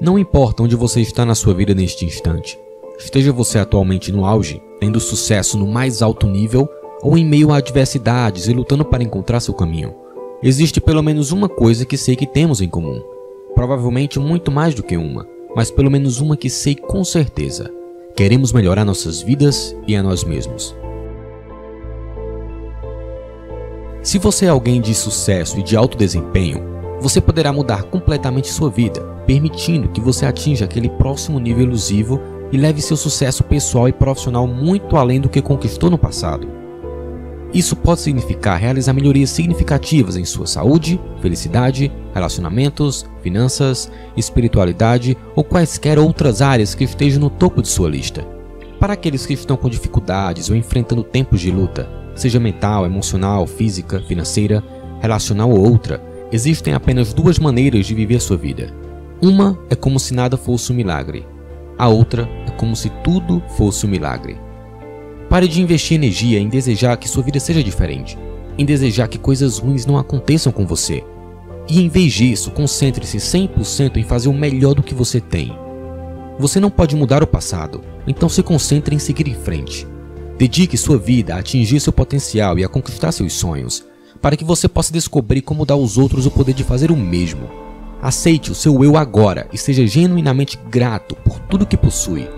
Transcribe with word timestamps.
Não 0.00 0.16
importa 0.16 0.62
onde 0.62 0.76
você 0.76 1.00
está 1.00 1.26
na 1.26 1.34
sua 1.34 1.52
vida 1.52 1.74
neste 1.74 2.04
instante, 2.04 2.56
esteja 2.96 3.32
você 3.32 3.58
atualmente 3.58 4.12
no 4.12 4.24
auge, 4.24 4.62
tendo 4.78 5.00
sucesso 5.00 5.58
no 5.58 5.66
mais 5.66 6.02
alto 6.02 6.24
nível, 6.24 6.68
ou 7.02 7.18
em 7.18 7.24
meio 7.24 7.50
a 7.50 7.56
adversidades 7.56 8.46
e 8.46 8.52
lutando 8.52 8.84
para 8.84 9.02
encontrar 9.02 9.40
seu 9.40 9.52
caminho. 9.52 9.92
Existe 10.40 10.80
pelo 10.80 11.02
menos 11.02 11.32
uma 11.32 11.48
coisa 11.48 11.84
que 11.84 11.96
sei 11.96 12.14
que 12.14 12.28
temos 12.28 12.60
em 12.60 12.68
comum. 12.68 13.02
Provavelmente 13.56 14.20
muito 14.20 14.52
mais 14.52 14.72
do 14.72 14.84
que 14.84 14.96
uma, 14.96 15.26
mas 15.56 15.68
pelo 15.68 15.90
menos 15.90 16.20
uma 16.20 16.36
que 16.36 16.48
sei 16.48 16.76
com 16.76 17.02
certeza. 17.02 17.68
Queremos 18.14 18.52
melhorar 18.52 18.84
nossas 18.84 19.20
vidas 19.20 19.76
e 19.84 19.96
a 19.96 20.02
nós 20.02 20.22
mesmos. 20.22 20.76
Se 24.00 24.16
você 24.16 24.46
é 24.46 24.48
alguém 24.48 24.80
de 24.80 24.94
sucesso 24.94 25.58
e 25.58 25.62
de 25.62 25.76
alto 25.76 25.98
desempenho, 25.98 26.77
você 27.00 27.20
poderá 27.20 27.52
mudar 27.52 27.84
completamente 27.84 28.48
sua 28.48 28.70
vida, 28.70 29.00
permitindo 29.26 29.88
que 29.88 30.00
você 30.00 30.26
atinja 30.26 30.64
aquele 30.64 30.88
próximo 30.88 31.38
nível 31.38 31.64
elusivo 31.64 32.20
e 32.50 32.56
leve 32.56 32.80
seu 32.80 32.96
sucesso 32.96 33.44
pessoal 33.44 33.88
e 33.88 33.92
profissional 33.92 34.46
muito 34.46 34.96
além 34.96 35.20
do 35.20 35.28
que 35.28 35.42
conquistou 35.42 35.90
no 35.90 35.98
passado. 35.98 36.48
Isso 37.52 37.74
pode 37.74 38.00
significar 38.00 38.58
realizar 38.58 38.92
melhorias 38.92 39.30
significativas 39.30 40.16
em 40.16 40.24
sua 40.24 40.46
saúde, 40.46 41.00
felicidade, 41.22 41.90
relacionamentos, 42.12 43.06
finanças, 43.22 43.90
espiritualidade 44.16 45.16
ou 45.34 45.42
quaisquer 45.42 45.98
outras 45.98 46.42
áreas 46.42 46.74
que 46.74 46.84
estejam 46.84 47.20
no 47.20 47.30
topo 47.30 47.62
de 47.62 47.68
sua 47.68 47.88
lista. 47.88 48.26
Para 48.78 48.92
aqueles 48.92 49.24
que 49.24 49.32
estão 49.32 49.56
com 49.56 49.68
dificuldades 49.68 50.50
ou 50.50 50.56
enfrentando 50.56 51.02
tempos 51.02 51.40
de 51.40 51.50
luta, 51.50 51.88
seja 52.14 52.38
mental, 52.38 52.84
emocional, 52.84 53.46
física, 53.46 54.00
financeira, 54.00 54.62
relacional 55.00 55.50
ou 55.50 55.70
outra, 55.70 56.02
existem 56.32 56.74
apenas 56.74 57.12
duas 57.12 57.38
maneiras 57.38 57.86
de 57.86 57.94
viver 57.94 58.20
sua 58.20 58.36
vida. 58.36 58.72
Uma 59.20 59.58
é 59.70 59.74
como 59.74 59.98
se 59.98 60.14
nada 60.14 60.36
fosse 60.36 60.72
um 60.72 60.76
milagre. 60.76 61.26
A 61.76 61.88
outra 61.88 62.28
é 62.46 62.50
como 62.52 62.76
se 62.76 62.90
tudo 63.02 63.42
fosse 63.56 63.86
um 63.86 63.88
milagre. 63.88 64.36
Pare 65.28 65.46
de 65.46 65.60
investir 65.60 65.96
energia 65.96 66.38
em 66.38 66.48
desejar 66.48 66.96
que 66.96 67.08
sua 67.08 67.22
vida 67.22 67.38
seja 67.38 67.62
diferente, 67.62 68.18
em 68.56 68.64
desejar 68.64 69.08
que 69.08 69.18
coisas 69.18 69.58
ruins 69.58 69.86
não 69.86 69.98
aconteçam 69.98 70.52
com 70.52 70.66
você. 70.66 71.04
E 71.68 71.82
em 71.82 71.88
vez 71.88 72.12
disso, 72.12 72.50
concentre-se 72.50 73.18
100% 73.18 73.96
em 73.96 74.04
fazer 74.04 74.28
o 74.28 74.32
melhor 74.32 74.74
do 74.74 74.82
que 74.82 74.94
você 74.94 75.20
tem. 75.20 75.52
Você 76.38 76.58
não 76.58 76.70
pode 76.70 76.96
mudar 76.96 77.22
o 77.22 77.26
passado, 77.26 77.82
então 78.06 78.28
se 78.28 78.42
concentre 78.42 78.94
em 78.94 78.98
seguir 78.98 79.28
em 79.28 79.34
frente. 79.34 79.86
Dedique 80.38 80.76
sua 80.76 80.96
vida 80.96 81.34
a 81.34 81.40
atingir 81.40 81.80
seu 81.80 81.92
potencial 81.92 82.58
e 82.58 82.64
a 82.64 82.68
conquistar 82.68 83.12
seus 83.12 83.32
sonhos, 83.32 83.84
para 84.20 84.36
que 84.36 84.44
você 84.44 84.68
possa 84.68 84.92
descobrir 84.92 85.42
como 85.42 85.64
dar 85.64 85.74
aos 85.74 85.96
outros 85.96 86.26
o 86.26 86.30
poder 86.30 86.52
de 86.54 86.64
fazer 86.64 86.90
o 86.90 86.96
mesmo. 86.96 87.48
Aceite 88.00 88.52
o 88.52 88.54
seu 88.54 88.84
eu 88.84 88.96
agora 88.96 89.48
e 89.52 89.58
seja 89.58 89.86
genuinamente 89.86 90.58
grato 90.70 91.16
por 91.16 91.38
tudo 91.40 91.66
que 91.66 91.76
possui. 91.76 92.28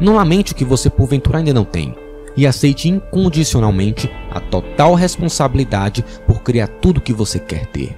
Não 0.00 0.16
lamente 0.16 0.52
o 0.52 0.54
que 0.54 0.64
você 0.64 0.88
porventura 0.88 1.38
ainda 1.38 1.52
não 1.52 1.64
tem, 1.64 1.94
e 2.36 2.46
aceite 2.46 2.88
incondicionalmente 2.88 4.10
a 4.30 4.40
total 4.40 4.94
responsabilidade 4.94 6.04
por 6.26 6.42
criar 6.42 6.66
tudo 6.66 7.00
que 7.00 7.12
você 7.12 7.38
quer 7.38 7.66
ter. 7.66 7.96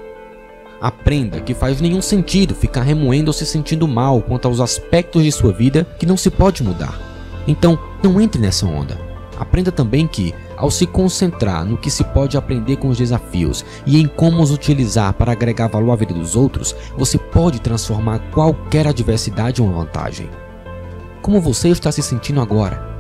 Aprenda 0.81 1.41
que 1.41 1.55
faz 1.55 1.81
nenhum 1.81 2.03
sentido 2.03 2.55
ficar 2.55 2.83
remoendo 2.83 3.31
ou 3.31 3.33
se 3.33 3.47
sentindo 3.47 3.89
mal 3.89 4.21
quanto 4.21 4.49
aos 4.49 4.61
aspectos 4.61 5.23
de 5.23 5.33
sua 5.33 5.53
vida 5.53 5.87
que 5.99 6.05
não 6.05 6.17
se 6.17 6.31
pode 6.31 6.63
mudar. 6.63 7.01
Então, 7.47 7.79
não 8.03 8.21
entre 8.21 8.41
nessa 8.41 8.67
onda. 8.67 8.99
Aprenda 9.39 9.73
também 9.73 10.07
que, 10.07 10.35
ao 10.57 10.71
se 10.71 10.87
concentrar 10.87 11.65
no 11.65 11.77
que 11.77 11.91
se 11.91 12.05
pode 12.05 12.37
aprender 12.37 12.77
com 12.77 12.89
os 12.89 12.99
desafios 12.99 13.65
e 13.85 14.01
em 14.01 14.07
como 14.07 14.43
os 14.43 14.51
utilizar 14.51 15.13
para 15.15 15.33
agregar 15.33 15.69
valor 15.69 15.93
à 15.93 15.97
vida 15.97 16.15
dos 16.15 16.37
outros, 16.37 16.75
você 16.97 17.19
pode 17.19 17.61
transformar 17.61 18.21
qualquer 18.31 18.87
adversidade 18.87 19.61
em 19.61 19.65
uma 19.65 19.85
vantagem. 19.85 20.29
Como 21.21 21.41
você 21.41 21.69
está 21.69 21.91
se 21.91 22.03
sentindo 22.03 22.41
agora? 22.41 22.95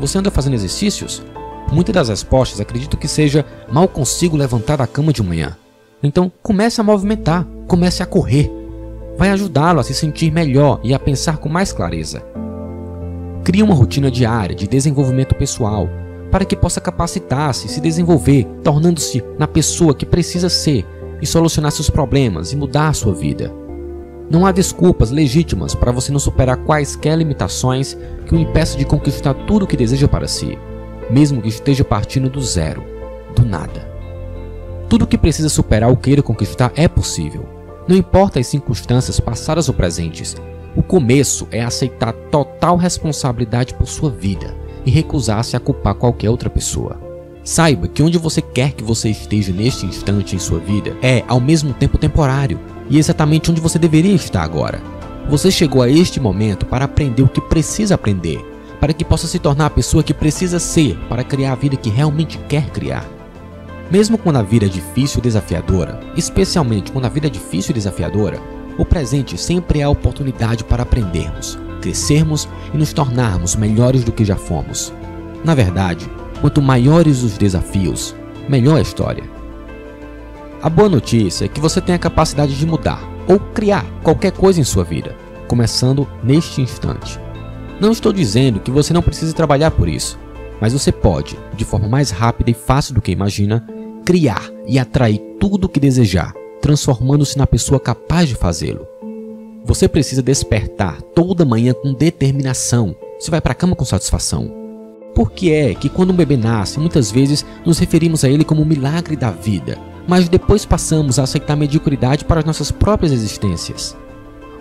Você 0.00 0.18
anda 0.18 0.30
fazendo 0.30 0.54
exercícios? 0.54 1.22
Muitas 1.70 1.94
das 1.94 2.08
respostas 2.08 2.60
acredito 2.60 2.96
que 2.96 3.06
seja 3.06 3.44
mal 3.70 3.86
consigo 3.86 4.36
levantar 4.36 4.78
da 4.78 4.86
cama 4.86 5.12
de 5.12 5.22
manhã. 5.22 5.56
Então 6.02 6.32
comece 6.42 6.80
a 6.80 6.84
movimentar, 6.84 7.46
comece 7.68 8.02
a 8.02 8.06
correr. 8.06 8.50
Vai 9.16 9.30
ajudá-lo 9.30 9.78
a 9.78 9.82
se 9.84 9.94
sentir 9.94 10.32
melhor 10.32 10.80
e 10.82 10.94
a 10.94 10.98
pensar 10.98 11.36
com 11.36 11.48
mais 11.48 11.72
clareza. 11.72 12.24
Crie 13.42 13.62
uma 13.62 13.74
rotina 13.74 14.10
diária 14.10 14.54
de 14.54 14.68
desenvolvimento 14.68 15.34
pessoal 15.34 15.88
para 16.30 16.44
que 16.44 16.54
possa 16.54 16.80
capacitar-se 16.80 17.66
e 17.66 17.70
se 17.70 17.80
desenvolver, 17.80 18.46
tornando-se 18.62 19.24
na 19.38 19.48
pessoa 19.48 19.94
que 19.94 20.06
precisa 20.06 20.48
ser 20.48 20.86
e 21.20 21.26
solucionar 21.26 21.72
seus 21.72 21.90
problemas 21.90 22.52
e 22.52 22.56
mudar 22.56 22.88
a 22.88 22.92
sua 22.92 23.12
vida. 23.12 23.52
Não 24.30 24.46
há 24.46 24.52
desculpas 24.52 25.10
legítimas 25.10 25.74
para 25.74 25.90
você 25.90 26.12
não 26.12 26.20
superar 26.20 26.58
quaisquer 26.58 27.18
limitações 27.18 27.96
que 28.26 28.34
o 28.34 28.38
impeçam 28.38 28.78
de 28.78 28.84
conquistar 28.84 29.34
tudo 29.34 29.64
o 29.64 29.66
que 29.66 29.76
deseja 29.76 30.06
para 30.06 30.28
si, 30.28 30.56
mesmo 31.10 31.42
que 31.42 31.48
esteja 31.48 31.82
partindo 31.82 32.30
do 32.30 32.40
zero, 32.40 32.84
do 33.34 33.44
nada. 33.44 33.90
Tudo 34.88 35.04
o 35.04 35.06
que 35.06 35.18
precisa 35.18 35.48
superar 35.48 35.90
ou 35.90 35.96
queira 35.96 36.22
conquistar 36.22 36.72
é 36.76 36.86
possível. 36.86 37.48
Não 37.88 37.96
importa 37.96 38.38
as 38.38 38.46
circunstâncias 38.46 39.18
passadas 39.18 39.68
ou 39.68 39.74
presentes, 39.74 40.36
o 40.80 40.82
começo 40.82 41.46
é 41.50 41.62
aceitar 41.62 42.10
total 42.30 42.78
responsabilidade 42.78 43.74
por 43.74 43.86
sua 43.86 44.10
vida 44.10 44.54
e 44.86 44.90
recusar-se 44.90 45.54
a 45.54 45.60
culpar 45.60 45.94
qualquer 45.94 46.30
outra 46.30 46.48
pessoa. 46.48 46.98
Saiba 47.44 47.86
que 47.86 48.02
onde 48.02 48.16
você 48.16 48.40
quer 48.40 48.72
que 48.72 48.82
você 48.82 49.10
esteja 49.10 49.52
neste 49.52 49.84
instante 49.84 50.34
em 50.34 50.38
sua 50.38 50.58
vida 50.58 50.96
é, 51.02 51.22
ao 51.28 51.38
mesmo 51.38 51.74
tempo, 51.74 51.98
temporário 51.98 52.58
e 52.88 52.98
exatamente 52.98 53.50
onde 53.50 53.60
você 53.60 53.78
deveria 53.78 54.14
estar 54.14 54.42
agora. 54.42 54.80
Você 55.28 55.50
chegou 55.50 55.82
a 55.82 55.90
este 55.90 56.18
momento 56.18 56.64
para 56.64 56.86
aprender 56.86 57.22
o 57.22 57.28
que 57.28 57.42
precisa 57.42 57.94
aprender, 57.94 58.42
para 58.80 58.94
que 58.94 59.04
possa 59.04 59.26
se 59.26 59.38
tornar 59.38 59.66
a 59.66 59.70
pessoa 59.70 60.02
que 60.02 60.14
precisa 60.14 60.58
ser 60.58 60.96
para 61.10 61.22
criar 61.22 61.52
a 61.52 61.56
vida 61.56 61.76
que 61.76 61.90
realmente 61.90 62.38
quer 62.48 62.70
criar. 62.70 63.06
Mesmo 63.90 64.16
quando 64.16 64.36
a 64.36 64.42
vida 64.42 64.64
é 64.64 64.68
difícil 64.68 65.18
e 65.18 65.24
desafiadora, 65.24 66.00
especialmente 66.16 66.90
quando 66.90 67.04
a 67.04 67.10
vida 67.10 67.26
é 67.26 67.30
difícil 67.30 67.72
e 67.72 67.74
desafiadora, 67.74 68.40
o 68.80 68.84
presente 68.86 69.36
sempre 69.36 69.80
é 69.80 69.82
a 69.82 69.90
oportunidade 69.90 70.64
para 70.64 70.84
aprendermos, 70.84 71.58
crescermos 71.82 72.48
e 72.72 72.78
nos 72.78 72.94
tornarmos 72.94 73.54
melhores 73.54 74.02
do 74.02 74.10
que 74.10 74.24
já 74.24 74.36
fomos. 74.36 74.90
Na 75.44 75.54
verdade, 75.54 76.10
quanto 76.40 76.62
maiores 76.62 77.22
os 77.22 77.36
desafios, 77.36 78.16
melhor 78.48 78.78
a 78.78 78.80
história. 78.80 79.22
A 80.62 80.70
boa 80.70 80.88
notícia 80.88 81.44
é 81.44 81.48
que 81.48 81.60
você 81.60 81.78
tem 81.78 81.94
a 81.94 81.98
capacidade 81.98 82.58
de 82.58 82.64
mudar 82.64 83.06
ou 83.28 83.38
criar 83.38 83.84
qualquer 84.02 84.32
coisa 84.32 84.58
em 84.58 84.64
sua 84.64 84.82
vida, 84.82 85.14
começando 85.46 86.08
neste 86.24 86.62
instante. 86.62 87.20
Não 87.78 87.92
estou 87.92 88.14
dizendo 88.14 88.60
que 88.60 88.70
você 88.70 88.94
não 88.94 89.02
precise 89.02 89.34
trabalhar 89.34 89.72
por 89.72 89.90
isso, 89.90 90.18
mas 90.58 90.72
você 90.72 90.90
pode, 90.90 91.38
de 91.54 91.66
forma 91.66 91.86
mais 91.86 92.10
rápida 92.10 92.50
e 92.50 92.54
fácil 92.54 92.94
do 92.94 93.02
que 93.02 93.12
imagina, 93.12 93.62
criar 94.06 94.50
e 94.66 94.78
atrair 94.78 95.18
tudo 95.38 95.66
o 95.66 95.68
que 95.68 95.78
desejar, 95.78 96.32
transformando-se 96.60 97.38
na 97.38 97.46
pessoa 97.46 97.80
capaz 97.80 98.28
de 98.28 98.34
fazê-lo. 98.34 98.86
Você 99.64 99.88
precisa 99.88 100.22
despertar 100.22 101.00
toda 101.14 101.44
manhã 101.44 101.72
com 101.74 101.92
determinação, 101.92 102.94
se 103.18 103.30
vai 103.30 103.40
para 103.40 103.52
a 103.52 103.54
cama 103.54 103.76
com 103.76 103.84
satisfação. 103.84 104.50
Por 105.14 105.32
que 105.32 105.52
é 105.52 105.74
que 105.74 105.88
quando 105.88 106.10
um 106.10 106.16
bebê 106.16 106.36
nasce, 106.36 106.78
muitas 106.78 107.10
vezes 107.10 107.44
nos 107.64 107.78
referimos 107.78 108.24
a 108.24 108.28
ele 108.28 108.44
como 108.44 108.62
o 108.62 108.66
milagre 108.66 109.16
da 109.16 109.30
vida, 109.30 109.78
mas 110.08 110.28
depois 110.28 110.64
passamos 110.64 111.18
a 111.18 111.24
aceitar 111.24 111.56
mediocridade 111.56 112.24
para 112.24 112.40
as 112.40 112.46
nossas 112.46 112.70
próprias 112.70 113.12
existências. 113.12 113.96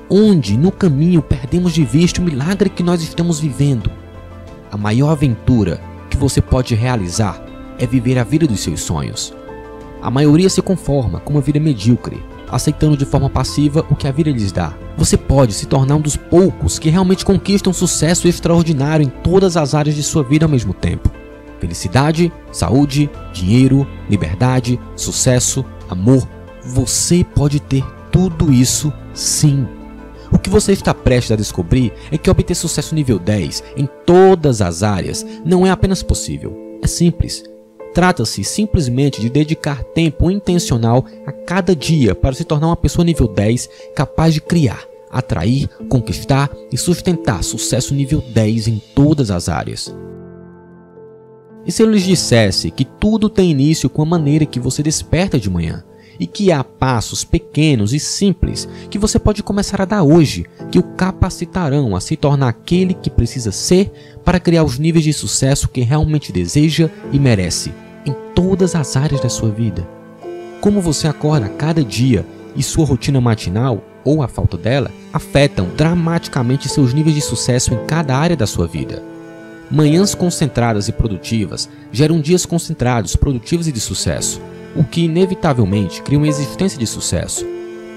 Onde, 0.10 0.58
no 0.58 0.72
caminho, 0.72 1.22
perdemos 1.22 1.72
de 1.74 1.86
vista 1.86 2.20
o 2.20 2.24
milagre 2.24 2.70
que 2.70 2.84
nós 2.84 3.02
estamos 3.02 3.40
vivendo. 3.40 3.92
A 4.72 4.78
maior 4.78 5.12
aventura 5.12 5.80
que 6.10 6.18
você 6.18 6.42
pode 6.42 6.76
realizar 6.76 7.44
é 7.78 7.86
viver 7.86 8.18
a 8.18 8.24
vida 8.24 8.46
dos 8.46 8.60
seus 8.60 8.82
sonhos. 8.82 9.34
A 10.02 10.10
maioria 10.10 10.50
se 10.50 10.62
conforma 10.62 11.20
com 11.20 11.34
uma 11.34 11.42
vida 11.42 11.60
medíocre, 11.60 12.24
aceitando 12.50 12.96
de 12.96 13.06
forma 13.06 13.30
passiva 13.30 13.86
o 13.90 13.96
que 13.96 14.08
a 14.08 14.12
vida 14.12 14.32
lhes 14.32 14.52
dá. 14.52 14.74
Você 14.98 15.18
pode 15.18 15.54
se 15.54 15.66
tornar 15.66 15.96
um 15.96 16.02
dos 16.02 16.16
poucos 16.16 16.80
que 16.80 16.90
realmente 16.90 17.26
conquistam 17.26 17.74
sucesso 17.74 18.28
extraordinário 18.28 19.06
em 19.06 19.10
todas 19.10 19.58
as 19.58 19.76
áreas 19.76 19.96
de 19.96 20.04
sua 20.04 20.24
vida 20.24 20.46
ao 20.46 20.52
mesmo 20.52 20.74
tempo. 20.74 21.12
Felicidade, 21.60 22.32
saúde, 22.52 23.10
dinheiro, 23.34 23.86
liberdade, 24.10 24.80
sucesso, 24.96 25.66
amor. 25.90 26.28
Você 26.64 27.26
pode 27.36 27.60
ter 27.60 27.84
tudo 28.12 28.52
isso 28.52 28.94
sim. 29.14 29.68
O 30.32 30.38
que 30.38 30.50
você 30.50 30.72
está 30.72 30.94
prestes 30.94 31.32
a 31.32 31.36
descobrir 31.36 31.92
é 32.12 32.18
que 32.18 32.30
obter 32.30 32.56
sucesso 32.56 32.96
nível 32.96 33.20
10 33.20 33.64
em 33.76 33.88
todas 34.06 34.62
as 34.62 34.84
áreas 34.84 35.26
não 35.44 35.66
é 35.66 35.72
apenas 35.72 36.04
possível, 36.04 36.56
é 36.82 36.88
simples. 36.88 37.44
Trata-se 37.94 38.44
simplesmente 38.44 39.20
de 39.20 39.30
dedicar 39.30 39.84
tempo 39.84 40.30
intencional 40.30 41.06
a 41.26 41.32
cada 41.32 41.76
dia 41.76 42.14
para 42.14 42.36
se 42.36 42.44
tornar 42.44 42.68
uma 42.68 42.76
pessoa 42.76 43.04
nível 43.04 43.28
10 43.28 43.70
capaz 43.96 44.34
de 44.34 44.42
criar, 44.42 44.86
atrair, 45.10 45.68
conquistar 45.90 46.50
e 46.72 46.78
sustentar 46.78 47.44
sucesso 47.44 47.94
nível 47.94 48.22
10 48.22 48.68
em 48.68 48.82
todas 48.96 49.32
as 49.32 49.50
áreas. 49.50 49.94
E 51.66 51.72
se 51.72 51.84
eu 51.84 51.90
lhes 51.90 52.04
dissesse 52.04 52.72
que 52.72 52.86
tudo 52.86 53.30
tem 53.30 53.52
início 53.52 53.90
com 53.90 54.02
a 54.02 54.06
maneira 54.06 54.46
que 54.46 54.60
você 54.60 54.82
desperta 54.82 55.40
de 55.40 55.50
manhã, 55.50 55.84
e 56.20 56.28
que 56.28 56.52
há 56.52 56.64
passos 56.64 57.24
pequenos 57.24 57.94
e 57.94 58.00
simples 58.00 58.68
que 58.90 59.00
você 59.00 59.18
pode 59.18 59.42
começar 59.42 59.82
a 59.82 59.86
dar 59.86 60.04
hoje 60.04 60.46
que 60.70 60.78
o 60.78 60.84
capacitarão 60.84 61.96
a 61.96 62.02
se 62.02 62.18
tornar 62.18 62.50
aquele 62.50 62.94
que 62.94 63.10
precisa 63.10 63.52
ser 63.52 64.20
para 64.26 64.40
criar 64.40 64.64
os 64.64 64.78
níveis 64.78 65.06
de 65.06 65.14
sucesso 65.14 65.70
que 65.70 65.82
realmente 65.82 66.32
deseja 66.32 66.90
e 67.12 67.20
merece 67.20 67.74
em 68.06 68.14
todas 68.36 68.76
as 68.76 68.98
áreas 68.98 69.22
da 69.22 69.30
sua 69.30 69.50
vida. 69.50 69.88
Como 70.60 70.82
você 70.82 71.08
acorda 71.08 71.48
cada 71.48 71.84
dia 71.84 72.26
e 72.56 72.62
sua 72.62 72.86
rotina 72.86 73.22
matinal 73.22 73.82
ou 74.04 74.22
a 74.22 74.28
falta 74.28 74.58
dela 74.58 74.92
afetam 75.14 75.68
dramaticamente 75.78 76.68
seus 76.68 76.94
níveis 76.94 77.16
de 77.16 77.22
sucesso 77.22 77.74
em 77.74 77.86
cada 77.86 78.16
área 78.18 78.36
da 78.36 78.48
sua 78.48 78.68
vida. 78.68 79.02
Manhãs 79.72 80.16
concentradas 80.16 80.88
e 80.88 80.92
produtivas 80.92 81.70
geram 81.92 82.20
dias 82.20 82.46
concentrados, 82.46 83.16
produtivos 83.16 83.68
e 83.68 83.72
de 83.72 83.80
sucesso, 83.80 84.42
o 84.76 84.84
que 84.84 85.02
inevitavelmente 85.02 86.02
cria 86.02 86.18
uma 86.18 86.28
existência 86.28 86.78
de 86.78 86.88
sucesso. 86.88 87.46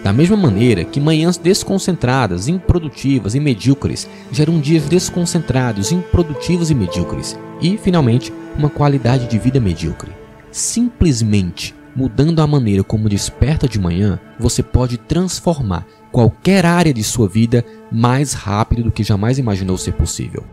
Da 0.02 0.12
mesma 0.12 0.36
maneira 0.36 0.84
que 0.84 1.00
manhãs 1.00 1.36
desconcentradas, 1.36 2.48
improdutivas 2.48 3.34
e 3.34 3.40
medíocres 3.40 4.08
geram 4.32 4.58
dias 4.60 4.84
desconcentrados, 4.84 5.92
improdutivos 5.92 6.70
e 6.70 6.74
medíocres, 6.74 7.38
e, 7.60 7.78
finalmente, 7.78 8.32
uma 8.56 8.68
qualidade 8.68 9.28
de 9.28 9.38
vida 9.38 9.60
medíocre. 9.60 10.10
Simplesmente 10.50 11.74
mudando 11.94 12.40
a 12.40 12.46
maneira 12.46 12.82
como 12.82 13.08
desperta 13.08 13.68
de 13.68 13.78
manhã, 13.78 14.18
você 14.38 14.62
pode 14.62 14.96
transformar 14.96 15.86
qualquer 16.10 16.64
área 16.64 16.92
de 16.92 17.04
sua 17.04 17.28
vida 17.28 17.64
mais 17.90 18.32
rápido 18.32 18.84
do 18.84 18.92
que 18.92 19.04
jamais 19.04 19.38
imaginou 19.38 19.76
ser 19.76 19.92
possível. 19.92 20.44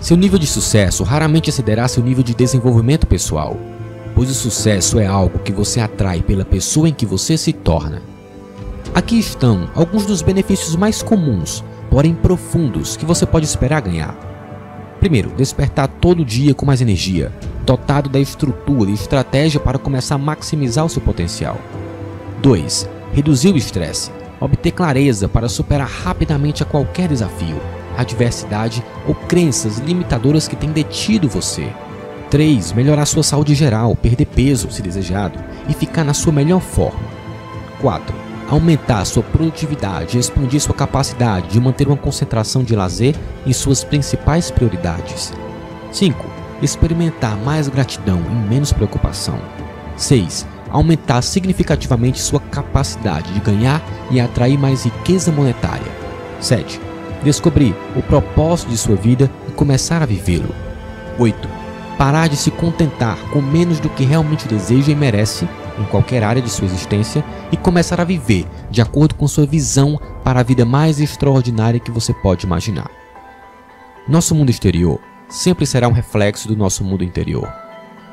Seu 0.00 0.16
nível 0.16 0.38
de 0.38 0.46
sucesso 0.46 1.04
raramente 1.04 1.50
excederá 1.50 1.86
seu 1.86 2.02
nível 2.02 2.22
de 2.22 2.34
desenvolvimento 2.34 3.06
pessoal, 3.06 3.56
pois 4.20 4.28
o 4.28 4.34
sucesso 4.34 4.98
é 4.98 5.06
algo 5.06 5.38
que 5.38 5.50
você 5.50 5.80
atrai 5.80 6.20
pela 6.20 6.44
pessoa 6.44 6.86
em 6.86 6.92
que 6.92 7.06
você 7.06 7.38
se 7.38 7.54
torna. 7.54 8.02
Aqui 8.94 9.18
estão 9.18 9.70
alguns 9.74 10.04
dos 10.04 10.20
benefícios 10.20 10.76
mais 10.76 11.02
comuns, 11.02 11.64
porém 11.88 12.14
profundos, 12.14 12.98
que 12.98 13.06
você 13.06 13.24
pode 13.24 13.46
esperar 13.46 13.80
ganhar. 13.80 14.14
Primeiro, 15.00 15.30
despertar 15.30 15.88
todo 15.88 16.22
dia 16.22 16.52
com 16.52 16.66
mais 16.66 16.82
energia, 16.82 17.32
dotado 17.64 18.10
da 18.10 18.20
estrutura 18.20 18.90
e 18.90 18.92
estratégia 18.92 19.58
para 19.58 19.78
começar 19.78 20.16
a 20.16 20.18
maximizar 20.18 20.84
o 20.84 20.90
seu 20.90 21.00
potencial. 21.00 21.56
2. 22.42 22.90
Reduzir 23.14 23.54
o 23.54 23.56
estresse, 23.56 24.10
obter 24.38 24.72
clareza 24.72 25.30
para 25.30 25.48
superar 25.48 25.88
rapidamente 25.88 26.62
a 26.62 26.66
qualquer 26.66 27.08
desafio, 27.08 27.58
adversidade 27.96 28.84
ou 29.08 29.14
crenças 29.14 29.78
limitadoras 29.78 30.46
que 30.46 30.56
têm 30.56 30.72
detido 30.72 31.26
você. 31.26 31.72
3. 32.30 32.72
Melhorar 32.72 33.06
sua 33.06 33.22
saúde 33.22 33.54
geral, 33.54 33.94
perder 33.96 34.26
peso, 34.26 34.70
se 34.70 34.80
desejado, 34.80 35.38
e 35.68 35.74
ficar 35.74 36.04
na 36.04 36.14
sua 36.14 36.32
melhor 36.32 36.60
forma. 36.60 37.00
4. 37.80 38.14
Aumentar 38.48 39.04
sua 39.04 39.22
produtividade 39.22 40.16
e 40.16 40.20
expandir 40.20 40.60
sua 40.60 40.74
capacidade 40.74 41.48
de 41.48 41.60
manter 41.60 41.86
uma 41.86 41.96
concentração 41.96 42.62
de 42.64 42.74
lazer 42.74 43.14
em 43.46 43.52
suas 43.52 43.84
principais 43.84 44.50
prioridades. 44.50 45.32
5 45.92 46.40
experimentar 46.62 47.36
mais 47.38 47.68
gratidão 47.68 48.20
e 48.30 48.48
menos 48.48 48.72
preocupação. 48.72 49.38
6. 49.96 50.46
Aumentar 50.68 51.22
significativamente 51.22 52.20
sua 52.20 52.40
capacidade 52.40 53.32
de 53.32 53.40
ganhar 53.40 53.82
e 54.10 54.20
atrair 54.20 54.58
mais 54.58 54.84
riqueza 54.84 55.32
monetária. 55.32 55.92
7. 56.40 56.80
Descobrir 57.24 57.74
o 57.96 58.02
propósito 58.02 58.70
de 58.70 58.78
sua 58.78 58.96
vida 58.96 59.30
e 59.48 59.52
começar 59.52 60.02
a 60.02 60.06
vivê-lo. 60.06 60.54
8. 61.18 61.59
Parar 62.00 62.30
de 62.30 62.36
se 62.36 62.50
contentar 62.50 63.18
com 63.30 63.42
menos 63.42 63.78
do 63.78 63.90
que 63.90 64.04
realmente 64.04 64.48
deseja 64.48 64.90
e 64.90 64.94
merece 64.94 65.46
em 65.78 65.84
qualquer 65.84 66.24
área 66.24 66.40
de 66.40 66.48
sua 66.48 66.64
existência 66.64 67.22
e 67.52 67.58
começar 67.58 68.00
a 68.00 68.04
viver 68.04 68.46
de 68.70 68.80
acordo 68.80 69.14
com 69.14 69.28
sua 69.28 69.44
visão 69.44 70.00
para 70.24 70.40
a 70.40 70.42
vida 70.42 70.64
mais 70.64 70.98
extraordinária 70.98 71.78
que 71.78 71.90
você 71.90 72.14
pode 72.14 72.46
imaginar. 72.46 72.90
Nosso 74.08 74.34
mundo 74.34 74.48
exterior 74.48 74.98
sempre 75.28 75.66
será 75.66 75.88
um 75.88 75.92
reflexo 75.92 76.48
do 76.48 76.56
nosso 76.56 76.82
mundo 76.82 77.04
interior. 77.04 77.52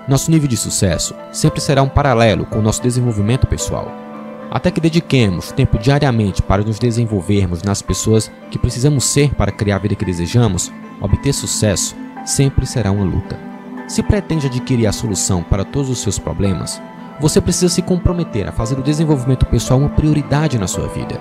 Nosso 0.05 0.31
nível 0.31 0.49
de 0.49 0.57
sucesso 0.57 1.15
sempre 1.31 1.61
será 1.61 1.81
um 1.81 1.87
paralelo 1.87 2.45
com 2.45 2.59
o 2.59 2.61
nosso 2.61 2.83
desenvolvimento 2.83 3.47
pessoal. 3.47 3.89
Até 4.51 4.69
que 4.69 4.81
dediquemos 4.81 5.53
tempo 5.53 5.79
diariamente 5.79 6.41
para 6.41 6.61
nos 6.61 6.77
desenvolvermos 6.77 7.63
nas 7.63 7.81
pessoas 7.81 8.29
que 8.51 8.59
precisamos 8.59 9.05
ser 9.05 9.33
para 9.33 9.49
criar 9.49 9.77
a 9.77 9.79
vida 9.79 9.95
que 9.95 10.03
desejamos, 10.03 10.73
obter 10.99 11.31
sucesso 11.31 11.95
sempre 12.25 12.65
será 12.65 12.91
uma 12.91 13.05
luta. 13.05 13.56
Se 13.87 14.03
pretende 14.03 14.47
adquirir 14.47 14.85
a 14.85 14.91
solução 14.91 15.41
para 15.41 15.63
todos 15.63 15.89
os 15.89 15.99
seus 15.99 16.19
problemas, 16.19 16.81
você 17.21 17.39
precisa 17.39 17.69
se 17.69 17.81
comprometer 17.81 18.47
a 18.47 18.51
fazer 18.51 18.77
o 18.77 18.83
desenvolvimento 18.83 19.45
pessoal 19.45 19.79
uma 19.79 19.89
prioridade 19.89 20.59
na 20.59 20.67
sua 20.67 20.87
vida. 20.89 21.19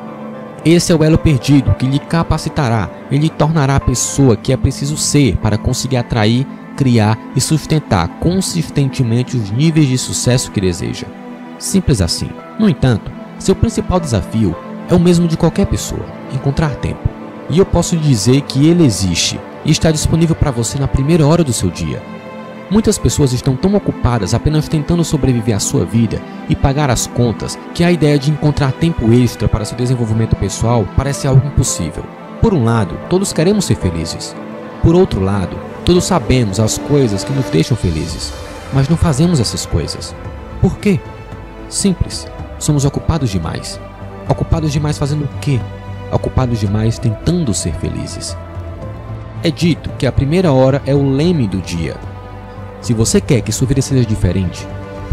Esse 0.64 0.92
é 0.92 0.96
o 0.96 1.04
elo 1.04 1.16
perdido 1.16 1.74
que 1.74 1.86
lhe 1.86 2.00
capacitará 2.00 2.90
e 3.08 3.16
lhe 3.16 3.30
tornará 3.30 3.76
a 3.76 3.80
pessoa 3.80 4.36
que 4.36 4.52
é 4.52 4.56
preciso 4.56 4.96
ser 4.96 5.36
para 5.36 5.56
conseguir 5.56 5.96
atrair, 5.96 6.44
criar 6.76 7.16
e 7.36 7.40
sustentar 7.40 8.08
consistentemente 8.18 9.36
os 9.36 9.50
níveis 9.52 9.86
de 9.86 9.96
sucesso 9.96 10.50
que 10.50 10.60
deseja. 10.60 11.06
Simples 11.60 12.00
assim. 12.00 12.28
No 12.58 12.68
entanto, 12.68 13.12
seu 13.38 13.54
principal 13.54 14.00
desafio 14.00 14.56
é 14.90 14.94
o 14.94 15.00
mesmo 15.00 15.28
de 15.28 15.36
qualquer 15.36 15.66
pessoa: 15.66 16.04
encontrar 16.34 16.74
tempo. 16.74 17.08
E 17.48 17.60
eu 17.60 17.64
posso 17.64 17.96
dizer 17.96 18.40
que 18.40 18.66
ele 18.66 18.84
existe 18.84 19.38
e 19.64 19.70
está 19.70 19.92
disponível 19.92 20.34
para 20.34 20.50
você 20.50 20.80
na 20.80 20.88
primeira 20.88 21.24
hora 21.24 21.44
do 21.44 21.52
seu 21.52 21.70
dia. 21.70 22.15
Muitas 22.68 22.98
pessoas 22.98 23.32
estão 23.32 23.54
tão 23.54 23.74
ocupadas 23.76 24.34
apenas 24.34 24.66
tentando 24.66 25.04
sobreviver 25.04 25.54
à 25.54 25.60
sua 25.60 25.84
vida 25.84 26.20
e 26.48 26.56
pagar 26.56 26.90
as 26.90 27.06
contas 27.06 27.56
que 27.72 27.84
a 27.84 27.92
ideia 27.92 28.18
de 28.18 28.30
encontrar 28.30 28.72
tempo 28.72 29.12
extra 29.12 29.46
para 29.46 29.64
seu 29.64 29.76
desenvolvimento 29.76 30.34
pessoal 30.34 30.84
parece 30.96 31.28
algo 31.28 31.46
impossível. 31.46 32.04
Por 32.42 32.52
um 32.52 32.64
lado, 32.64 32.98
todos 33.08 33.32
queremos 33.32 33.66
ser 33.66 33.76
felizes. 33.76 34.34
Por 34.82 34.96
outro 34.96 35.20
lado, 35.20 35.56
todos 35.84 36.04
sabemos 36.04 36.58
as 36.58 36.76
coisas 36.76 37.22
que 37.22 37.32
nos 37.32 37.48
deixam 37.50 37.76
felizes, 37.76 38.32
mas 38.72 38.88
não 38.88 38.96
fazemos 38.96 39.38
essas 39.38 39.64
coisas. 39.64 40.12
Por 40.60 40.76
quê? 40.78 40.98
Simples. 41.68 42.26
Somos 42.58 42.84
ocupados 42.84 43.30
demais. 43.30 43.80
Ocupados 44.28 44.72
demais 44.72 44.98
fazendo 44.98 45.24
o 45.24 45.38
quê? 45.40 45.60
Ocupados 46.10 46.58
demais 46.58 46.98
tentando 46.98 47.54
ser 47.54 47.74
felizes. 47.74 48.36
É 49.44 49.52
dito 49.52 49.90
que 49.98 50.06
a 50.06 50.12
primeira 50.12 50.50
hora 50.52 50.82
é 50.84 50.94
o 50.94 51.08
leme 51.08 51.46
do 51.46 51.60
dia, 51.60 51.96
se 52.81 52.94
você 52.94 53.20
quer 53.20 53.40
que 53.40 53.52
sua 53.52 53.67
vida 53.67 53.82
seja 53.82 54.05
diferente, 54.05 54.67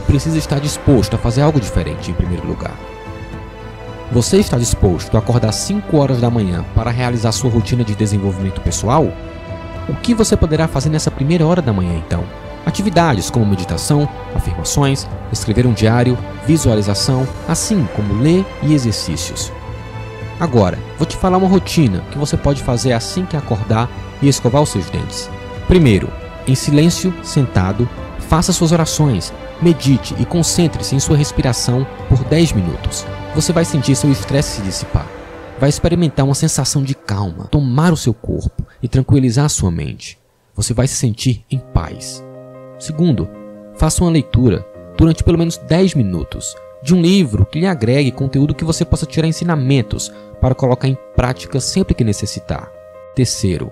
precisa 0.06 0.38
estar 0.38 0.60
disposto 0.60 1.16
a 1.16 1.20
fazer 1.20 1.42
algo 1.42 1.60
diferente 1.60 2.12
em 2.12 2.14
primeiro 2.14 2.48
lugar. 2.48 2.74
Você 4.12 4.38
está 4.38 4.58
disposto 4.58 5.16
a 5.16 5.20
acordar 5.20 5.52
5 5.52 5.98
horas 5.98 6.22
da 6.22 6.30
manhã 6.30 6.64
para 6.76 6.92
realizar 6.92 7.32
sua 7.32 7.50
rotina 7.50 7.84
de 7.84 7.96
desenvolvimento 7.96 8.62
pessoal? 8.62 9.12
O 9.90 9.96
que 9.96 10.14
você 10.14 10.38
poderá 10.38 10.68
fazer 10.68 10.90
nessa 10.90 11.10
primeira 11.10 11.46
hora 11.46 11.62
da 11.62 11.74
manhã 11.74 11.96
então? 12.06 12.24
Atividades 12.66 13.30
como 13.30 13.46
meditação, 13.46 14.08
afirmações, 14.36 15.08
escrever 15.32 15.66
um 15.66 15.74
diário, 15.74 16.18
visualização, 16.46 17.28
assim 17.48 17.88
como 17.96 18.22
ler 18.22 18.46
e 18.62 18.74
exercícios. 18.74 19.52
Agora, 20.40 20.78
vou 20.98 21.06
te 21.06 21.18
falar 21.18 21.38
uma 21.38 21.48
rotina 21.48 22.04
que 22.12 22.18
você 22.18 22.38
pode 22.38 22.62
fazer 22.62 22.94
assim 22.94 23.26
que 23.26 23.36
acordar 23.36 23.90
e 24.22 24.28
escovar 24.28 24.62
os 24.62 24.70
seus 24.70 24.90
dentes. 24.90 25.30
Primeiro, 25.68 26.10
em 26.48 26.56
silêncio, 26.56 27.14
sentado, 27.24 27.88
faça 28.20 28.52
suas 28.52 28.72
orações, 28.72 29.34
medite 29.62 30.16
e 30.20 30.26
concentre-se 30.26 30.96
em 30.96 31.00
sua 31.00 31.18
respiração 31.18 31.86
por 32.10 32.24
10 32.24 32.54
minutos. 32.54 33.06
Você 33.36 33.54
vai 33.54 33.66
sentir 33.66 33.96
seu 33.96 34.12
estresse 34.12 34.58
se 34.58 34.62
dissipar. 34.62 35.08
Vai 35.60 35.70
experimentar 35.70 36.26
uma 36.26 36.36
sensação 36.36 36.84
de 36.84 36.96
calma, 36.96 37.46
tomar 37.46 37.94
o 37.94 37.98
seu 37.98 38.14
corpo 38.14 38.66
e 38.82 38.88
tranquilizar 38.88 39.50
sua 39.50 39.72
mente. 39.72 40.18
Você 40.56 40.74
vai 40.74 40.88
se 40.88 40.96
sentir 40.96 41.46
em 41.50 41.60
paz. 41.60 42.24
Segundo, 42.80 43.30
faça 43.76 44.04
uma 44.04 44.12
leitura 44.12 44.66
durante 44.98 45.24
pelo 45.24 45.38
menos 45.38 45.58
10 45.58 45.96
minutos 45.96 46.56
de 46.84 46.94
um 46.94 47.02
livro 47.02 47.46
que 47.46 47.60
lhe 47.60 47.66
agregue 47.66 48.12
conteúdo 48.12 48.54
que 48.54 48.66
você 48.66 48.84
possa 48.84 49.06
tirar 49.06 49.28
ensinamentos 49.28 50.12
para 50.42 50.54
colocar 50.54 50.88
em 50.88 50.98
prática 51.16 51.60
sempre 51.60 51.94
que 51.94 52.04
necessitar. 52.04 52.70
Terceiro, 53.16 53.72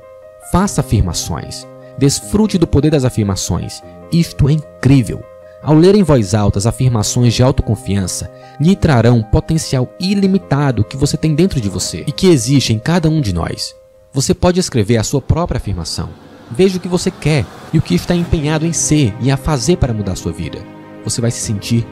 faça 0.51 0.79
afirmações. 0.79 1.67
Desfrute 2.01 2.58
do 2.58 2.65
poder 2.65 2.89
das 2.89 3.05
afirmações. 3.05 3.84
Isto 4.12 4.50
é 4.50 4.53
incrível. 4.53 5.24
Ao 5.62 5.75
ler 5.75 5.93
em 5.93 6.01
voz 6.01 6.34
alta 6.34 6.58
as 6.58 6.65
afirmações 6.65 7.31
de 7.31 7.43
autoconfiança, 7.43 8.27
lhe 8.60 8.75
trarão 8.75 9.17
um 9.17 9.22
potencial 9.22 9.88
ilimitado 10.00 10.84
que 10.84 10.98
você 10.98 11.15
tem 11.15 11.36
dentro 11.36 11.62
de 11.62 11.70
você 11.70 12.03
e 12.08 12.12
que 12.12 12.25
existe 12.25 12.74
em 12.74 12.79
cada 12.79 13.08
um 13.08 13.22
de 13.22 13.31
nós. 13.31 13.75
Você 14.12 14.34
pode 14.34 14.60
escrever 14.60 14.98
a 14.98 15.03
sua 15.03 15.22
própria 15.22 15.60
afirmação. 15.60 16.10
Veja 16.50 16.77
o 16.77 16.79
que 16.79 16.88
você 16.88 17.12
quer 17.12 17.46
e 17.72 17.77
o 17.77 17.81
que 17.84 17.93
está 17.93 18.15
empenhado 18.15 18.65
em 18.65 18.74
ser 18.74 19.13
e 19.22 19.29
a 19.29 19.38
fazer 19.38 19.77
para 19.77 19.93
mudar 19.93 20.15
sua 20.15 20.31
vida. 20.31 20.58
Você 21.03 21.22
vai 21.22 21.29
se 21.29 21.41
sentir 21.41 21.86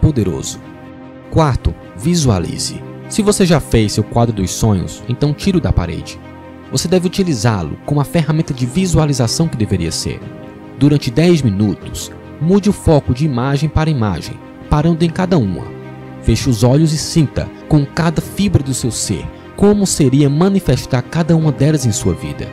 poderoso. 0.00 0.58
Quarto, 1.30 1.74
visualize. 1.98 2.82
Se 3.10 3.20
você 3.20 3.44
já 3.44 3.60
fez 3.60 3.92
seu 3.92 4.04
quadro 4.04 4.34
dos 4.34 4.52
sonhos, 4.52 5.02
então 5.06 5.34
tire-o 5.34 5.60
da 5.60 5.70
parede 5.70 6.18
você 6.70 6.86
deve 6.86 7.06
utilizá-lo 7.06 7.78
como 7.84 8.00
a 8.00 8.04
ferramenta 8.04 8.54
de 8.54 8.66
visualização 8.66 9.48
que 9.48 9.56
deveria 9.56 9.90
ser. 9.90 10.20
Durante 10.78 11.10
10 11.10 11.42
minutos, 11.42 12.10
mude 12.40 12.70
o 12.70 12.72
foco 12.72 13.12
de 13.12 13.24
imagem 13.24 13.68
para 13.68 13.90
imagem, 13.90 14.38
parando 14.68 15.04
em 15.04 15.10
cada 15.10 15.36
uma. 15.36 15.64
Feche 16.22 16.48
os 16.48 16.62
olhos 16.62 16.92
e 16.92 16.98
sinta, 16.98 17.48
com 17.68 17.84
cada 17.84 18.20
fibra 18.20 18.62
do 18.62 18.74
seu 18.74 18.90
ser, 18.90 19.26
como 19.56 19.86
seria 19.86 20.30
manifestar 20.30 21.02
cada 21.02 21.36
uma 21.36 21.52
delas 21.52 21.84
em 21.84 21.92
sua 21.92 22.14
vida. 22.14 22.48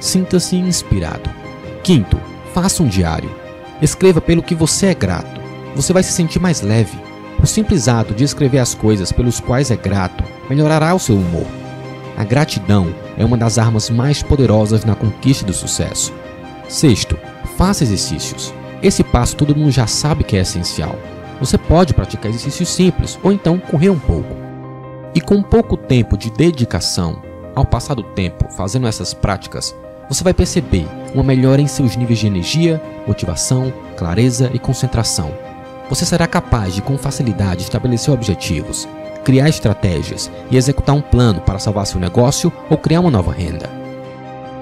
Sinta-se 0.00 0.56
inspirado. 0.56 1.30
Quinto, 1.82 2.18
faça 2.52 2.82
um 2.82 2.88
diário. 2.88 3.30
Escreva 3.80 4.20
pelo 4.20 4.42
que 4.42 4.54
você 4.54 4.86
é 4.86 4.94
grato. 4.94 5.40
Você 5.74 5.92
vai 5.92 6.02
se 6.02 6.12
sentir 6.12 6.38
mais 6.38 6.60
leve. 6.60 6.96
O 7.42 7.46
simples 7.46 7.88
ato 7.88 8.14
de 8.14 8.22
escrever 8.22 8.58
as 8.58 8.74
coisas 8.74 9.10
pelos 9.10 9.40
quais 9.40 9.70
é 9.70 9.76
grato 9.76 10.22
melhorará 10.48 10.94
o 10.94 10.98
seu 10.98 11.16
humor. 11.16 11.61
A 12.16 12.24
gratidão 12.24 12.94
é 13.16 13.24
uma 13.24 13.36
das 13.36 13.58
armas 13.58 13.88
mais 13.90 14.22
poderosas 14.22 14.84
na 14.84 14.94
conquista 14.94 15.44
do 15.44 15.52
sucesso. 15.52 16.12
Sexto, 16.68 17.18
faça 17.56 17.84
exercícios. 17.84 18.52
Esse 18.82 19.02
passo 19.02 19.36
todo 19.36 19.54
mundo 19.54 19.70
já 19.70 19.86
sabe 19.86 20.24
que 20.24 20.36
é 20.36 20.40
essencial. 20.40 20.96
Você 21.40 21.56
pode 21.56 21.94
praticar 21.94 22.30
exercícios 22.30 22.68
simples 22.68 23.18
ou 23.22 23.32
então 23.32 23.58
correr 23.58 23.90
um 23.90 23.98
pouco. 23.98 24.36
E 25.14 25.20
com 25.20 25.42
pouco 25.42 25.76
tempo 25.76 26.16
de 26.16 26.30
dedicação, 26.30 27.22
ao 27.54 27.64
passar 27.64 27.94
do 27.94 28.02
tempo 28.02 28.50
fazendo 28.50 28.86
essas 28.86 29.12
práticas, 29.12 29.74
você 30.08 30.24
vai 30.24 30.34
perceber 30.34 30.86
uma 31.14 31.22
melhora 31.22 31.60
em 31.60 31.66
seus 31.66 31.96
níveis 31.96 32.18
de 32.18 32.26
energia, 32.26 32.80
motivação, 33.06 33.72
clareza 33.96 34.50
e 34.52 34.58
concentração. 34.58 35.32
Você 35.88 36.04
será 36.04 36.26
capaz 36.26 36.74
de 36.74 36.82
com 36.82 36.96
facilidade 36.96 37.62
estabelecer 37.62 38.12
objetivos, 38.12 38.88
criar 39.24 39.48
estratégias 39.48 40.30
e 40.50 40.56
executar 40.56 40.94
um 40.94 41.00
plano 41.00 41.40
para 41.40 41.58
salvar 41.58 41.86
seu 41.86 42.00
negócio 42.00 42.52
ou 42.68 42.76
criar 42.76 43.00
uma 43.00 43.10
nova 43.10 43.32
renda. 43.32 43.70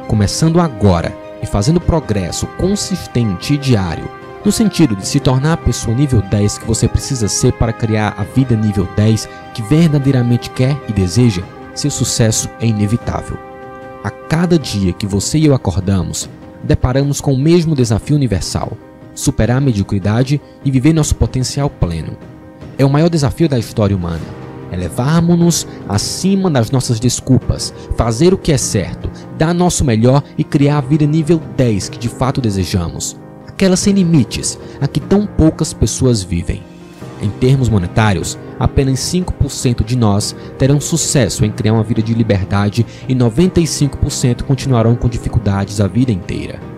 Começando 0.07 0.61
agora 0.61 1.17
e 1.43 1.47
fazendo 1.47 1.81
progresso 1.81 2.47
consistente 2.59 3.55
e 3.55 3.59
diário, 3.59 4.09
no 4.45 4.51
sentido 4.51 4.97
de 4.97 5.07
se 5.07 5.21
tornar 5.21 5.55
a 5.55 5.57
pessoa 5.57 5.95
nível 5.95 6.23
10 6.23 6.59
que 6.59 6.67
você 6.67 6.89
precisa 6.89 7.29
ser 7.29 7.53
para 7.53 7.73
criar 7.73 8.15
a 8.17 8.25
vida 8.25 8.57
nível 8.57 8.89
10 8.97 9.29
que 9.55 9.63
verdadeiramente 9.63 10.51
quer 10.51 10.77
e 10.89 10.93
deseja, 10.93 11.43
seu 11.75 11.91
sucesso 11.91 12.49
é 12.61 12.67
inevitável. 12.67 13.39
A 14.03 14.11
cada 14.11 14.59
dia 14.59 14.93
que 14.93 15.07
você 15.07 15.39
e 15.39 15.47
eu 15.47 15.55
acordamos, 15.55 16.29
deparamos 16.63 17.21
com 17.21 17.35
o 17.35 17.39
mesmo 17.39 17.75
desafio 17.75 18.17
universal: 18.17 18.73
superar 19.15 19.59
a 19.59 19.61
mediocridade 19.61 20.41
e 20.65 20.71
viver 20.71 20.95
nosso 20.95 21.15
potencial 21.15 21.69
pleno. 21.69 22.17
É 22.79 22.85
o 22.85 22.91
maior 22.91 23.11
desafio 23.11 23.49
da 23.49 23.59
história 23.59 23.95
humana. 23.95 24.40
Elevarmos-nos 24.73 25.67
acima 25.89 26.51
das 26.51 26.71
nossas 26.71 27.01
desculpas, 27.01 27.75
fazer 27.97 28.33
o 28.33 28.39
que 28.39 28.53
é 28.53 28.59
certo, 28.59 29.11
dar 29.37 29.53
nosso 29.53 29.85
melhor 29.85 30.23
e 30.39 30.45
criar 30.45 30.79
a 30.79 30.83
vida 30.83 31.07
nível 31.07 31.41
10 31.57 31.89
que 31.89 31.99
de 31.99 32.09
fato 32.09 32.41
desejamos 32.41 33.21
aquela 33.61 33.77
sem 33.77 33.93
limites, 33.93 34.59
a 34.81 34.89
que 34.89 34.99
tão 34.99 35.27
poucas 35.27 35.75
pessoas 35.75 36.23
vivem. 36.23 36.63
Em 37.21 37.29
termos 37.29 37.69
monetários, 37.69 38.39
apenas 38.59 39.01
5% 39.01 39.85
de 39.85 39.97
nós 39.97 40.35
terão 40.57 40.81
sucesso 40.81 41.45
em 41.45 41.53
criar 41.53 41.75
uma 41.75 41.85
vida 41.85 42.01
de 42.01 42.15
liberdade 42.15 42.87
e 43.07 43.15
95% 43.15 44.45
continuarão 44.45 44.97
com 44.97 45.11
dificuldades 45.11 45.79
a 45.79 45.87
vida 45.87 46.11
inteira. 46.11 46.70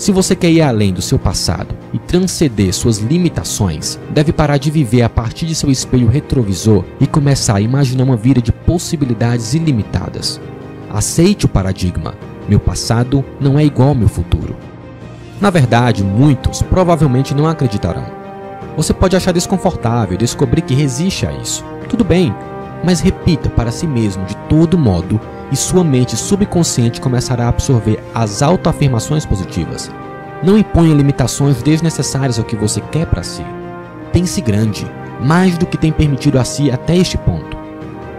Se 0.00 0.12
você 0.12 0.34
quer 0.34 0.50
ir 0.50 0.62
além 0.62 0.94
do 0.94 1.02
seu 1.02 1.18
passado 1.18 1.74
e 1.92 1.98
transcender 1.98 2.72
suas 2.72 2.96
limitações, 2.96 4.00
deve 4.08 4.32
parar 4.32 4.56
de 4.56 4.70
viver 4.70 5.02
a 5.02 5.10
partir 5.10 5.44
de 5.44 5.54
seu 5.54 5.70
espelho 5.70 6.08
retrovisor 6.08 6.86
e 6.98 7.06
começar 7.06 7.56
a 7.56 7.60
imaginar 7.60 8.04
uma 8.04 8.16
vida 8.16 8.40
de 8.40 8.50
possibilidades 8.50 9.52
ilimitadas. 9.52 10.40
Aceite 10.88 11.44
o 11.44 11.48
paradigma: 11.50 12.14
meu 12.48 12.58
passado 12.58 13.22
não 13.38 13.58
é 13.58 13.64
igual 13.66 13.90
ao 13.90 13.94
meu 13.94 14.08
futuro. 14.08 14.56
Na 15.38 15.50
verdade, 15.50 16.02
muitos 16.02 16.62
provavelmente 16.62 17.34
não 17.34 17.46
acreditarão. 17.46 18.06
Você 18.78 18.94
pode 18.94 19.16
achar 19.16 19.32
desconfortável 19.32 20.16
descobrir 20.16 20.62
que 20.62 20.72
resiste 20.72 21.26
a 21.26 21.32
isso. 21.32 21.62
Tudo 21.90 22.04
bem, 22.04 22.34
mas 22.82 23.00
repita 23.00 23.50
para 23.50 23.70
si 23.70 23.86
mesmo 23.86 24.24
de 24.24 24.34
todo 24.48 24.78
modo 24.78 25.20
e 25.50 25.56
sua 25.56 25.82
mente 25.82 26.16
subconsciente 26.16 27.00
começará 27.00 27.46
a 27.46 27.48
absorver 27.48 28.02
as 28.14 28.42
autoafirmações 28.42 29.26
positivas. 29.26 29.90
Não 30.42 30.56
imponha 30.56 30.94
limitações 30.94 31.62
desnecessárias 31.62 32.38
ao 32.38 32.44
que 32.44 32.56
você 32.56 32.80
quer 32.80 33.06
para 33.06 33.22
si. 33.22 33.44
Pense 34.12 34.40
grande, 34.40 34.86
mais 35.20 35.58
do 35.58 35.66
que 35.66 35.76
tem 35.76 35.92
permitido 35.92 36.38
a 36.38 36.44
si 36.44 36.70
até 36.70 36.96
este 36.96 37.18
ponto. 37.18 37.56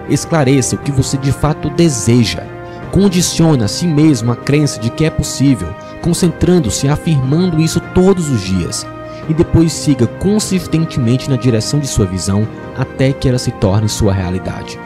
Esclareça 0.09 0.75
o 0.75 0.79
que 0.79 0.91
você 0.91 1.17
de 1.17 1.31
fato 1.31 1.69
deseja. 1.69 2.43
Condicione 2.91 3.63
a 3.63 3.67
si 3.67 3.87
mesmo 3.87 4.31
a 4.31 4.35
crença 4.35 4.79
de 4.79 4.89
que 4.89 5.05
é 5.05 5.09
possível 5.09 5.73
concentrando-se, 6.01 6.87
afirmando 6.87 7.61
isso 7.61 7.79
todos 7.93 8.29
os 8.29 8.41
dias, 8.41 8.85
e 9.29 9.33
depois 9.33 9.71
siga 9.71 10.07
consistentemente 10.07 11.29
na 11.29 11.35
direção 11.35 11.79
de 11.79 11.87
sua 11.87 12.05
visão 12.05 12.47
até 12.77 13.13
que 13.13 13.29
ela 13.29 13.37
se 13.37 13.51
torne 13.51 13.87
sua 13.87 14.13
realidade. 14.13 14.79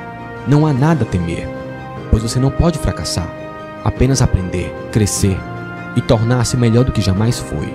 Não 0.48 0.68
há 0.68 0.74
nada 0.74 1.04
a 1.04 1.08
temer, 1.08 1.48
pois 2.16 2.24
você 2.24 2.40
não 2.40 2.50
pode 2.50 2.80
fracassar, 2.80 3.30
apenas 3.84 4.22
aprender, 4.22 4.74
crescer 4.90 5.38
e 5.98 6.02
tornar-se 6.02 6.56
melhor 6.56 6.86
do 6.86 6.92
que 6.94 7.02
jamais 7.02 7.40
foi. 7.40 7.68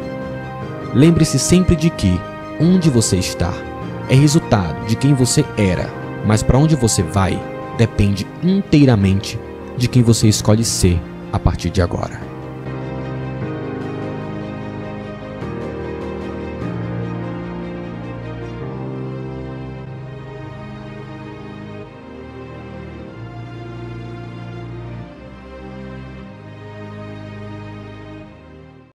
Lembre-se 0.95 1.39
sempre 1.39 1.77
de 1.77 1.91
que 1.91 2.19
onde 2.59 2.89
você 2.89 3.19
está 3.19 3.53
é 4.09 4.15
resultado 4.15 4.87
de 4.87 4.97
quem 4.97 5.13
você 5.13 5.45
era, 5.59 5.91
mas 6.25 6.43
para 6.43 6.57
onde 6.57 6.75
você 6.75 7.03
vai 7.03 7.39
depende 7.77 8.27
inteiramente 8.43 9.39
de 9.77 9.87
quem 9.87 10.03
você 10.03 10.27
escolhe 10.27 10.65
ser 10.65 10.99
a 11.31 11.39
partir 11.39 11.69
de 11.69 11.83
agora. 11.83 12.30